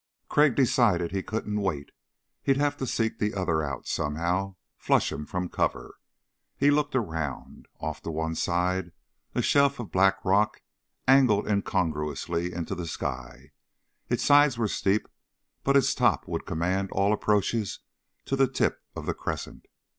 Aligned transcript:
Crag 0.29 0.55
decided 0.55 1.11
he 1.11 1.21
couldn't 1.21 1.61
wait. 1.61 1.91
He'd 2.41 2.57
have 2.57 2.75
to 2.77 2.87
seek 2.87 3.19
the 3.19 3.35
other 3.35 3.61
out, 3.61 3.85
somehow 3.85 4.55
flush 4.75 5.11
him 5.11 5.27
from 5.27 5.47
cover. 5.47 5.99
He 6.57 6.71
looked 6.71 6.95
around. 6.95 7.67
Off 7.79 8.01
to 8.01 8.09
one 8.09 8.33
side 8.33 8.93
a 9.35 9.43
shelf 9.43 9.79
of 9.79 9.91
black 9.91 10.25
rock 10.25 10.63
angled 11.07 11.47
incongruously 11.47 12.51
into 12.51 12.73
the 12.73 12.87
sky. 12.87 13.51
Its 14.09 14.23
sides 14.23 14.57
were 14.57 14.67
steep 14.67 15.07
but 15.63 15.77
its 15.77 15.93
top 15.93 16.27
would 16.27 16.47
command 16.47 16.89
all 16.93 17.13
approaches 17.13 17.77
to 18.25 18.35
the 18.35 18.47
tip 18.47 18.81
of 18.95 19.05
the 19.05 19.13
crescent. 19.13 19.67